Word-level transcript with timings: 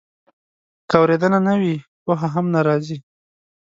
که 0.89 0.95
اورېدنه 1.01 1.39
نه 1.47 1.53
وي، 1.61 1.75
پوهه 2.03 2.27
هم 2.33 2.45
نه 2.53 2.61
راځي. 2.67 2.97